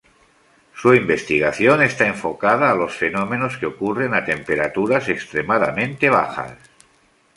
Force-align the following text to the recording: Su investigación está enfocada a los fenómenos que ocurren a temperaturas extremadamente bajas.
Su 0.73 0.95
investigación 0.95 1.83
está 1.83 2.07
enfocada 2.07 2.71
a 2.71 2.75
los 2.75 2.91
fenómenos 2.95 3.59
que 3.59 3.67
ocurren 3.67 4.15
a 4.15 4.25
temperaturas 4.25 5.07
extremadamente 5.09 6.09
bajas. 6.09 6.57